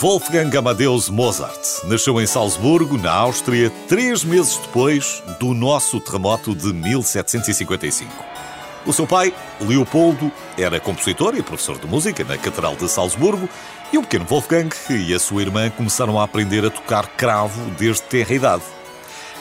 Wolfgang 0.00 0.56
Amadeus 0.56 1.10
Mozart 1.10 1.84
nasceu 1.84 2.18
em 2.22 2.26
Salzburgo, 2.26 2.96
na 2.96 3.12
Áustria, 3.12 3.70
três 3.86 4.24
meses 4.24 4.56
depois 4.56 5.22
do 5.38 5.52
nosso 5.52 6.00
terremoto 6.00 6.54
de 6.54 6.72
1755. 6.72 8.10
O 8.86 8.94
seu 8.94 9.06
pai, 9.06 9.34
Leopoldo, 9.60 10.32
era 10.56 10.80
compositor 10.80 11.36
e 11.36 11.42
professor 11.42 11.78
de 11.78 11.86
música 11.86 12.24
na 12.24 12.38
Catedral 12.38 12.76
de 12.76 12.88
Salzburgo 12.88 13.46
e 13.92 13.98
o 13.98 14.02
pequeno 14.02 14.24
Wolfgang 14.24 14.74
e 14.88 15.12
a 15.12 15.18
sua 15.18 15.42
irmã 15.42 15.68
começaram 15.68 16.18
a 16.18 16.24
aprender 16.24 16.64
a 16.64 16.70
tocar 16.70 17.06
cravo 17.08 17.70
desde 17.72 18.00
tenra 18.04 18.32
idade. 18.32 18.62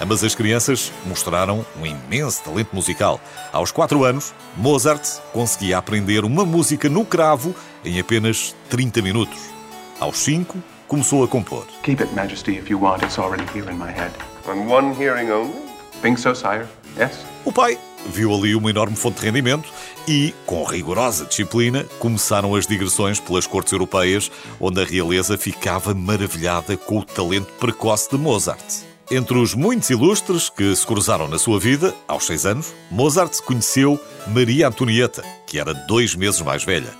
Ambas 0.00 0.24
as 0.24 0.34
crianças 0.34 0.90
mostraram 1.04 1.66
um 1.78 1.84
imenso 1.84 2.42
talento 2.42 2.74
musical. 2.74 3.20
Aos 3.52 3.70
quatro 3.70 4.04
anos, 4.04 4.32
Mozart 4.56 5.20
conseguia 5.34 5.76
aprender 5.76 6.24
uma 6.24 6.46
música 6.46 6.88
no 6.88 7.04
cravo 7.04 7.54
em 7.84 8.00
apenas 8.00 8.56
30 8.70 9.02
minutos. 9.02 9.55
Aos 9.98 10.18
cinco, 10.18 10.62
começou 10.86 11.24
a 11.24 11.28
compor. 11.28 11.66
Keep 11.82 12.02
it, 12.02 12.14
Majesty, 12.14 12.52
if 12.52 12.70
you 12.70 12.78
want. 12.78 13.02
It's 13.02 13.18
already 13.18 13.44
here 13.54 13.70
in 13.70 13.78
my 13.78 13.90
head. 13.90 14.12
On 14.46 14.68
one 14.70 14.94
hearing 14.94 15.30
only? 15.30 15.56
Think 16.02 16.20
so, 16.20 16.34
sire? 16.34 16.66
Yes? 16.98 17.24
O 17.46 17.52
pai 17.52 17.78
viu 18.06 18.34
ali 18.34 18.54
uma 18.54 18.68
enorme 18.68 18.94
fonte 18.94 19.20
de 19.20 19.26
rendimento 19.26 19.70
e, 20.06 20.34
com 20.44 20.64
rigorosa 20.64 21.24
disciplina, 21.24 21.84
começaram 21.98 22.54
as 22.54 22.66
digressões 22.66 23.18
pelas 23.18 23.46
cortes 23.46 23.72
europeias, 23.72 24.30
onde 24.60 24.82
a 24.82 24.84
realeza 24.84 25.38
ficava 25.38 25.94
maravilhada 25.94 26.76
com 26.76 26.98
o 26.98 27.04
talento 27.04 27.50
precoce 27.58 28.10
de 28.10 28.18
Mozart. 28.18 28.84
Entre 29.10 29.38
os 29.38 29.54
muitos 29.54 29.88
ilustres 29.88 30.50
que 30.50 30.76
se 30.76 30.86
cruzaram 30.86 31.26
na 31.26 31.38
sua 31.38 31.58
vida, 31.58 31.94
aos 32.06 32.26
seis 32.26 32.44
anos, 32.44 32.74
Mozart 32.90 33.40
conheceu 33.42 33.98
Maria 34.26 34.68
Antonieta, 34.68 35.24
que 35.46 35.58
era 35.58 35.72
dois 35.72 36.14
meses 36.14 36.42
mais 36.42 36.64
velha. 36.64 36.92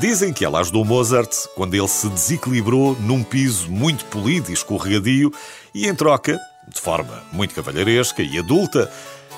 Dizem 0.00 0.32
que 0.32 0.44
ela 0.44 0.60
ajudou 0.60 0.84
Mozart 0.84 1.30
quando 1.54 1.74
ele 1.74 1.86
se 1.86 2.08
desequilibrou 2.08 2.96
num 3.00 3.22
piso 3.22 3.70
muito 3.70 4.04
polido 4.06 4.50
e 4.50 4.54
escorregadio 4.54 5.30
e, 5.74 5.86
em 5.86 5.94
troca, 5.94 6.38
de 6.66 6.80
forma 6.80 7.22
muito 7.30 7.54
cavalheiresca 7.54 8.22
e 8.22 8.38
adulta, 8.38 8.90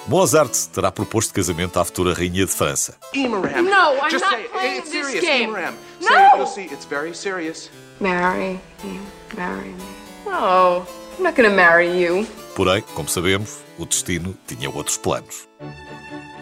Mozart 0.06 0.54
terá 0.72 0.92
proposto 0.92 1.34
casamento 1.34 1.78
à 1.80 1.84
futura 1.84 2.14
rainha 2.14 2.46
de 2.46 2.52
França. 2.52 2.94
Emeram. 3.12 3.62
No, 3.62 3.96
I'm 3.96 4.10
Just 4.10 4.24
not 4.24 4.36
say 4.36 4.48
playing 4.48 4.78
It's 4.78 4.90
this 4.90 5.20
game. 5.20 5.44
Emeram. 5.50 5.74
No. 6.00 6.06
Say 6.08 6.14
it. 6.14 6.36
You'll 6.36 6.46
see. 6.46 6.64
It's 6.72 6.86
very 6.86 7.14
serious. 7.14 7.70
Marry 8.00 8.60
me. 8.84 9.00
Marry 9.36 9.70
me. 9.70 9.84
No, 10.24 10.86
I'm 11.18 11.24
not 11.24 11.34
gonna 11.36 11.50
marry 11.50 11.88
you. 12.00 12.26
Porém, 12.54 12.82
como 12.94 13.08
sabemos, 13.08 13.58
o 13.78 13.86
destino 13.86 14.36
tinha 14.46 14.70
outros 14.70 14.96
planos. 14.96 15.48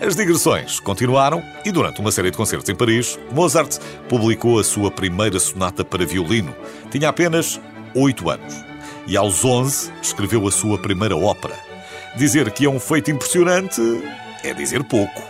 As 0.00 0.16
digressões 0.16 0.80
continuaram 0.80 1.42
e, 1.64 1.70
durante 1.70 2.00
uma 2.00 2.10
série 2.10 2.30
de 2.30 2.36
concertos 2.36 2.68
em 2.68 2.74
Paris, 2.74 3.18
Mozart 3.30 3.78
publicou 4.08 4.58
a 4.58 4.64
sua 4.64 4.90
primeira 4.90 5.38
sonata 5.38 5.84
para 5.84 6.04
violino. 6.04 6.54
Tinha 6.90 7.08
apenas 7.08 7.60
oito 7.94 8.28
anos. 8.28 8.52
E 9.06 9.16
aos 9.16 9.44
11 9.44 9.92
escreveu 10.02 10.46
a 10.46 10.50
sua 10.50 10.76
primeira 10.76 11.16
ópera. 11.16 11.56
Dizer 12.16 12.50
que 12.50 12.64
é 12.64 12.68
um 12.68 12.80
feito 12.80 13.10
impressionante 13.10 13.80
é 14.42 14.52
dizer 14.52 14.82
pouco. 14.84 15.22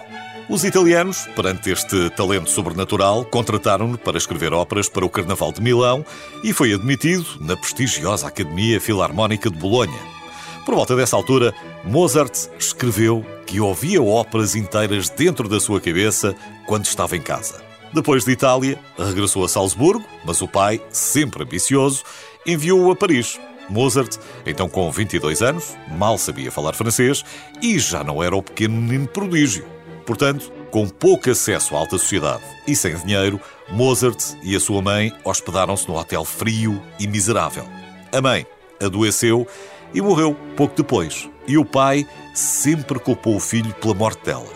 Os 0.48 0.64
italianos, 0.64 1.26
perante 1.36 1.70
este 1.70 2.10
talento 2.10 2.50
sobrenatural, 2.50 3.24
contrataram-no 3.24 3.96
para 3.96 4.18
escrever 4.18 4.52
óperas 4.52 4.88
para 4.88 5.04
o 5.04 5.10
Carnaval 5.10 5.52
de 5.52 5.60
Milão 5.60 6.04
e 6.42 6.52
foi 6.52 6.72
admitido 6.72 7.26
na 7.40 7.56
prestigiosa 7.56 8.26
Academia 8.26 8.80
Filarmónica 8.80 9.50
de 9.50 9.56
Bolonha. 9.56 10.21
Por 10.64 10.74
volta 10.76 10.94
dessa 10.94 11.16
altura, 11.16 11.52
Mozart 11.84 12.48
escreveu 12.58 13.24
que 13.46 13.60
ouvia 13.60 14.02
óperas 14.02 14.54
inteiras 14.54 15.08
dentro 15.08 15.48
da 15.48 15.58
sua 15.58 15.80
cabeça 15.80 16.34
quando 16.66 16.84
estava 16.84 17.16
em 17.16 17.20
casa. 17.20 17.60
Depois 17.92 18.24
de 18.24 18.30
Itália, 18.30 18.78
regressou 18.96 19.44
a 19.44 19.48
Salzburgo, 19.48 20.04
mas 20.24 20.40
o 20.40 20.48
pai, 20.48 20.80
sempre 20.90 21.42
ambicioso, 21.42 22.04
enviou-o 22.46 22.90
a 22.90 22.96
Paris. 22.96 23.38
Mozart, 23.68 24.16
então 24.46 24.68
com 24.68 24.90
22 24.90 25.42
anos, 25.42 25.76
mal 25.90 26.16
sabia 26.16 26.50
falar 26.50 26.74
francês 26.74 27.24
e 27.60 27.78
já 27.78 28.04
não 28.04 28.22
era 28.22 28.36
o 28.36 28.42
pequeno 28.42 28.80
menino 28.80 29.08
prodígio. 29.08 29.66
Portanto, 30.06 30.52
com 30.70 30.88
pouco 30.88 31.30
acesso 31.30 31.74
à 31.76 31.78
alta 31.78 31.98
sociedade 31.98 32.42
e 32.66 32.74
sem 32.74 32.96
dinheiro, 32.96 33.40
Mozart 33.68 34.36
e 34.42 34.56
a 34.56 34.60
sua 34.60 34.80
mãe 34.80 35.12
hospedaram-se 35.24 35.88
no 35.88 35.96
hotel 35.96 36.24
frio 36.24 36.80
e 36.98 37.06
miserável. 37.06 37.64
A 38.12 38.20
mãe 38.20 38.46
adoeceu 38.80 39.46
e 39.94 40.00
morreu 40.00 40.36
pouco 40.56 40.76
depois, 40.76 41.28
e 41.46 41.58
o 41.58 41.64
pai 41.64 42.06
sempre 42.34 42.98
culpou 42.98 43.36
o 43.36 43.40
filho 43.40 43.74
pela 43.74 43.94
morte 43.94 44.24
dela. 44.24 44.46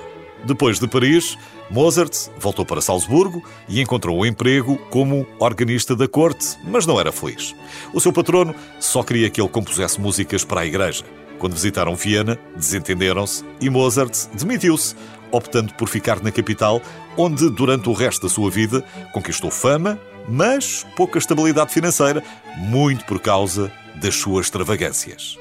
Depois 0.45 0.79
de 0.79 0.87
Paris, 0.87 1.37
Mozart 1.71 2.31
voltou 2.39 2.65
para 2.65 2.81
Salzburgo 2.81 3.43
e 3.69 3.81
encontrou 3.81 4.21
um 4.21 4.27
emprego 4.27 4.77
como 4.91 5.27
organista 5.39 5.97
da 5.97 6.07
corte, 6.07 6.57
mas 6.65 6.87
não 6.87 7.01
era 7.01 7.11
feliz. 7.11 7.55
O 7.93 8.01
seu 8.01 8.13
patrono 8.13 8.55
só 8.79 9.03
queria 9.03 9.29
que 9.29 9.41
ele 9.41 9.49
compusesse 9.49 10.01
músicas 10.01 10.45
para 10.45 10.61
a 10.61 10.67
igreja. 10.67 11.05
Quando 11.39 11.55
visitaram 11.55 11.95
Viena, 11.95 12.39
desentenderam-se 12.55 13.45
e 13.61 13.69
Mozart 13.69 14.29
demitiu-se, 14.35 14.95
optando 15.31 15.75
por 15.75 15.89
ficar 15.89 16.23
na 16.23 16.31
capital, 16.31 16.81
onde 17.17 17.51
durante 17.51 17.89
o 17.89 17.93
resto 17.93 18.23
da 18.23 18.29
sua 18.29 18.51
vida 18.51 18.83
conquistou 19.13 19.51
fama, 19.51 19.99
mas 20.29 20.87
pouca 20.97 21.19
estabilidade 21.19 21.73
financeira, 21.73 22.23
muito 22.57 23.05
por 23.05 23.21
causa 23.21 23.71
das 23.97 24.15
suas 24.17 24.47
extravagâncias. 24.47 25.39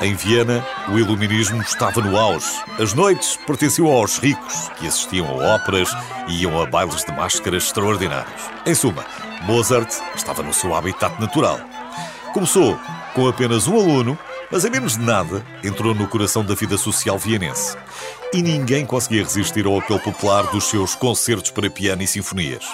Em 0.00 0.14
Viena, 0.14 0.64
o 0.88 0.98
iluminismo 0.98 1.60
estava 1.60 2.00
no 2.00 2.16
auge. 2.16 2.46
As 2.78 2.94
noites 2.94 3.36
pertenciam 3.46 3.88
aos 3.88 4.18
ricos, 4.18 4.70
que 4.78 4.86
assistiam 4.86 5.26
a 5.26 5.54
óperas 5.56 5.90
e 6.28 6.42
iam 6.42 6.60
a 6.60 6.66
bailes 6.66 7.04
de 7.04 7.10
máscaras 7.12 7.64
extraordinários. 7.64 8.42
Em 8.64 8.74
suma, 8.74 9.04
Mozart 9.42 9.92
estava 10.14 10.42
no 10.42 10.54
seu 10.54 10.74
habitat 10.74 11.20
natural. 11.20 11.58
Começou 12.32 12.78
com 13.12 13.26
apenas 13.26 13.66
um 13.66 13.74
aluno, 13.74 14.16
mas 14.52 14.64
em 14.64 14.70
menos 14.70 14.96
de 14.96 15.02
nada 15.02 15.44
entrou 15.64 15.94
no 15.94 16.06
coração 16.06 16.44
da 16.44 16.54
vida 16.54 16.78
social 16.78 17.18
vienense. 17.18 17.76
E 18.32 18.40
ninguém 18.40 18.86
conseguia 18.86 19.24
resistir 19.24 19.66
ao 19.66 19.78
apelo 19.78 19.98
popular 19.98 20.44
dos 20.46 20.64
seus 20.64 20.94
concertos 20.94 21.50
para 21.50 21.68
piano 21.68 22.02
e 22.02 22.06
sinfonias. 22.06 22.64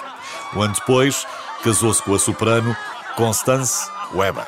Um 0.55 0.61
ano 0.61 0.75
depois, 0.75 1.25
casou-se 1.63 2.03
com 2.03 2.13
a 2.13 2.19
soprano 2.19 2.75
Constance 3.15 3.89
Weber. 4.15 4.47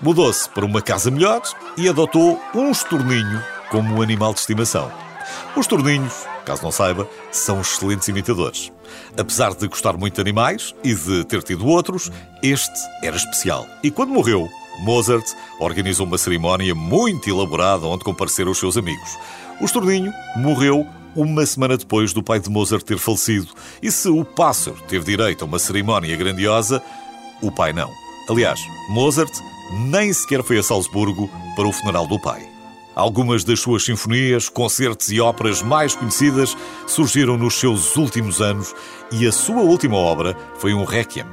Mudou-se 0.00 0.48
para 0.48 0.64
uma 0.64 0.80
casa 0.80 1.10
melhor 1.10 1.42
e 1.76 1.88
adotou 1.88 2.40
um 2.54 2.70
estorninho 2.70 3.42
como 3.70 4.02
animal 4.02 4.32
de 4.32 4.40
estimação. 4.40 4.90
Os 5.54 5.66
torninhos, 5.66 6.26
caso 6.44 6.62
não 6.62 6.72
saiba, 6.72 7.08
são 7.30 7.60
excelentes 7.60 8.08
imitadores. 8.08 8.72
Apesar 9.16 9.54
de 9.54 9.68
gostar 9.68 9.96
muito 9.96 10.14
de 10.14 10.20
animais 10.20 10.74
e 10.82 10.94
de 10.94 11.24
ter 11.24 11.42
tido 11.42 11.66
outros, 11.66 12.10
este 12.42 12.72
era 13.02 13.16
especial. 13.16 13.66
E 13.82 13.90
quando 13.90 14.10
morreu, 14.10 14.48
Mozart 14.80 15.26
organizou 15.60 16.06
uma 16.06 16.18
cerimónia 16.18 16.74
muito 16.74 17.28
elaborada 17.28 17.86
onde 17.86 18.04
compareceram 18.04 18.50
os 18.50 18.58
seus 18.58 18.76
amigos. 18.76 19.18
O 19.60 19.64
estorninho 19.64 20.12
morreu 20.36 20.86
uma 21.14 21.44
semana 21.44 21.76
depois 21.76 22.12
do 22.12 22.22
pai 22.22 22.40
de 22.40 22.50
Mozart 22.50 22.84
ter 22.84 22.98
falecido. 22.98 23.48
E 23.82 23.90
se 23.92 24.08
o 24.08 24.24
pássaro 24.24 24.78
teve 24.88 25.04
direito 25.04 25.42
a 25.42 25.46
uma 25.46 25.58
cerimónia 25.58 26.16
grandiosa, 26.16 26.82
o 27.40 27.52
pai 27.52 27.72
não. 27.72 28.01
Aliás, 28.28 28.60
Mozart 28.88 29.32
nem 29.72 30.12
sequer 30.12 30.42
foi 30.42 30.58
a 30.58 30.62
Salzburgo 30.62 31.28
para 31.56 31.66
o 31.66 31.72
funeral 31.72 32.06
do 32.06 32.20
pai. 32.20 32.48
Algumas 32.94 33.42
das 33.42 33.60
suas 33.60 33.84
sinfonias, 33.84 34.48
concertos 34.48 35.10
e 35.10 35.20
óperas 35.20 35.62
mais 35.62 35.94
conhecidas 35.94 36.56
surgiram 36.86 37.38
nos 37.38 37.54
seus 37.54 37.96
últimos 37.96 38.40
anos 38.40 38.74
e 39.10 39.26
a 39.26 39.32
sua 39.32 39.62
última 39.62 39.96
obra 39.96 40.36
foi 40.58 40.74
um 40.74 40.84
Requiem. 40.84 41.26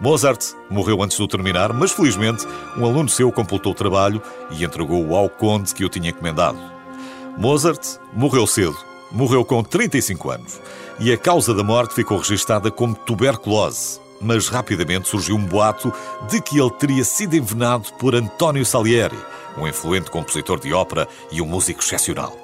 Mozart 0.00 0.54
morreu 0.70 1.02
antes 1.02 1.16
de 1.16 1.22
o 1.22 1.28
terminar, 1.28 1.72
mas 1.72 1.92
felizmente 1.92 2.46
um 2.76 2.84
aluno 2.84 3.08
seu 3.08 3.30
completou 3.30 3.72
o 3.72 3.74
trabalho 3.74 4.20
e 4.50 4.64
entregou-o 4.64 5.14
ao 5.14 5.28
conde 5.28 5.74
que 5.74 5.84
o 5.84 5.88
tinha 5.88 6.10
encomendado. 6.10 6.58
Mozart 7.36 7.98
morreu 8.12 8.46
cedo, 8.46 8.76
morreu 9.12 9.44
com 9.44 9.62
35 9.62 10.30
anos 10.30 10.60
e 10.98 11.12
a 11.12 11.18
causa 11.18 11.52
da 11.52 11.62
morte 11.62 11.94
ficou 11.94 12.18
registada 12.18 12.70
como 12.70 12.94
tuberculose 12.94 14.03
mas 14.20 14.48
rapidamente 14.48 15.08
surgiu 15.08 15.36
um 15.36 15.44
boato 15.44 15.92
de 16.28 16.40
que 16.40 16.58
ele 16.58 16.70
teria 16.70 17.04
sido 17.04 17.36
envenenado 17.36 17.92
por 17.94 18.14
António 18.14 18.64
Salieri, 18.64 19.18
um 19.56 19.66
influente 19.66 20.10
compositor 20.10 20.58
de 20.58 20.72
ópera 20.72 21.08
e 21.30 21.40
um 21.40 21.46
músico 21.46 21.80
excepcional. 21.80 22.36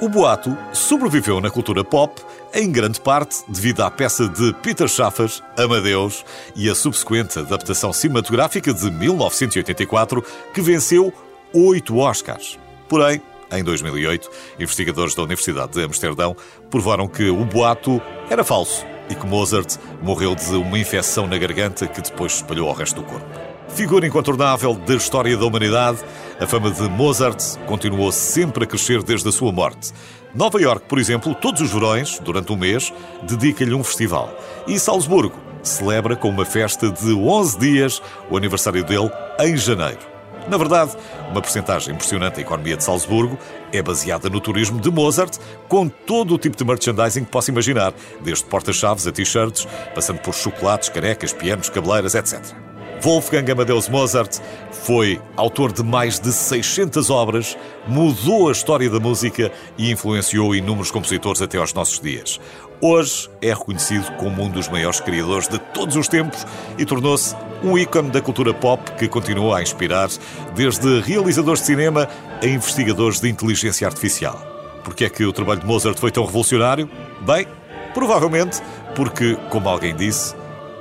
O 0.00 0.08
boato 0.08 0.56
sobreviveu 0.72 1.40
na 1.40 1.50
cultura 1.50 1.82
pop, 1.82 2.20
em 2.54 2.70
grande 2.70 3.00
parte 3.00 3.42
devido 3.48 3.82
à 3.82 3.90
peça 3.90 4.28
de 4.28 4.52
Peter 4.62 4.88
Schaffers, 4.88 5.42
Amadeus, 5.56 6.24
e 6.54 6.68
a 6.68 6.74
subsequente 6.74 7.38
adaptação 7.38 7.92
cinematográfica 7.92 8.72
de 8.72 8.90
1984, 8.90 10.22
que 10.52 10.60
venceu 10.60 11.12
oito 11.52 11.96
Oscars. 11.96 12.58
Porém, 12.88 13.20
Em 13.50 13.62
2008, 13.62 14.28
investigadores 14.58 15.14
da 15.14 15.22
Universidade 15.22 15.72
de 15.72 15.84
Amsterdão 15.84 16.36
provaram 16.68 17.06
que 17.06 17.30
o 17.30 17.44
boato 17.44 18.02
era 18.28 18.42
falso 18.42 18.84
e 19.08 19.14
que 19.14 19.26
Mozart 19.26 19.76
morreu 20.02 20.34
de 20.34 20.54
uma 20.56 20.78
infecção 20.78 21.26
na 21.26 21.38
garganta 21.38 21.86
que 21.86 22.00
depois 22.00 22.32
se 22.32 22.38
espalhou 22.42 22.68
ao 22.68 22.74
resto 22.74 23.00
do 23.00 23.06
corpo. 23.06 23.26
Figura 23.68 24.06
incontornável 24.06 24.74
da 24.74 24.94
história 24.94 25.36
da 25.36 25.44
humanidade, 25.44 25.98
a 26.40 26.46
fama 26.46 26.70
de 26.70 26.82
Mozart 26.82 27.58
continuou 27.66 28.10
sempre 28.12 28.64
a 28.64 28.66
crescer 28.66 29.02
desde 29.02 29.28
a 29.28 29.32
sua 29.32 29.52
morte. 29.52 29.92
Nova 30.34 30.60
York, 30.60 30.86
por 30.88 30.98
exemplo, 30.98 31.34
todos 31.34 31.60
os 31.60 31.72
verões, 31.72 32.18
durante 32.20 32.52
um 32.52 32.56
mês, 32.56 32.92
dedica-lhe 33.22 33.74
um 33.74 33.82
festival. 33.82 34.34
E 34.66 34.78
Salzburgo 34.78 35.36
celebra 35.62 36.14
com 36.14 36.28
uma 36.28 36.44
festa 36.44 36.90
de 36.90 37.12
11 37.12 37.58
dias 37.58 38.02
o 38.30 38.36
aniversário 38.36 38.84
dele 38.84 39.10
em 39.40 39.56
janeiro. 39.56 40.15
Na 40.48 40.56
verdade, 40.56 40.96
uma 41.30 41.40
porcentagem 41.40 41.94
impressionante 41.94 42.36
da 42.36 42.40
economia 42.42 42.76
de 42.76 42.84
Salzburgo 42.84 43.38
é 43.72 43.82
baseada 43.82 44.28
no 44.28 44.40
turismo 44.40 44.80
de 44.80 44.90
Mozart, 44.90 45.38
com 45.68 45.88
todo 45.88 46.34
o 46.34 46.38
tipo 46.38 46.56
de 46.56 46.64
merchandising 46.64 47.24
que 47.24 47.30
possa 47.30 47.50
imaginar, 47.50 47.92
desde 48.20 48.44
porta-chaves 48.44 49.06
a 49.06 49.12
t-shirts, 49.12 49.66
passando 49.94 50.20
por 50.20 50.34
chocolates, 50.34 50.88
carecas, 50.88 51.32
pianos, 51.32 51.68
cabeleiras, 51.68 52.14
etc. 52.14 52.65
Wolfgang 53.00 53.50
Amadeus 53.50 53.88
Mozart 53.88 54.38
foi 54.70 55.20
autor 55.36 55.72
de 55.72 55.82
mais 55.82 56.18
de 56.18 56.32
600 56.32 57.10
obras, 57.10 57.56
mudou 57.86 58.48
a 58.48 58.52
história 58.52 58.88
da 58.88 58.98
música 58.98 59.52
e 59.76 59.90
influenciou 59.90 60.54
inúmeros 60.54 60.90
compositores 60.90 61.42
até 61.42 61.58
aos 61.58 61.74
nossos 61.74 62.00
dias. 62.00 62.40
Hoje 62.80 63.30
é 63.40 63.48
reconhecido 63.48 64.10
como 64.16 64.42
um 64.42 64.50
dos 64.50 64.68
maiores 64.68 65.00
criadores 65.00 65.48
de 65.48 65.58
todos 65.58 65.96
os 65.96 66.08
tempos 66.08 66.46
e 66.78 66.84
tornou-se 66.84 67.34
um 67.62 67.76
ícone 67.76 68.10
da 68.10 68.20
cultura 68.20 68.52
pop 68.52 68.92
que 68.92 69.08
continua 69.08 69.58
a 69.58 69.62
inspirar 69.62 70.08
desde 70.54 71.00
realizadores 71.00 71.60
de 71.60 71.66
cinema 71.66 72.08
a 72.42 72.46
investigadores 72.46 73.20
de 73.20 73.28
inteligência 73.28 73.86
artificial. 73.86 74.40
Porquê 74.84 75.06
é 75.06 75.08
que 75.08 75.24
o 75.24 75.32
trabalho 75.32 75.60
de 75.60 75.66
Mozart 75.66 75.98
foi 75.98 76.10
tão 76.10 76.24
revolucionário? 76.24 76.88
Bem, 77.22 77.46
provavelmente 77.92 78.60
porque, 78.94 79.36
como 79.50 79.68
alguém 79.68 79.96
disse, 79.96 80.34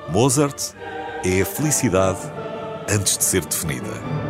Mozart 0.10 0.74
é 1.28 1.42
a 1.42 1.46
felicidade 1.46 2.20
antes 2.88 3.18
de 3.18 3.24
ser 3.24 3.44
definida. 3.46 4.25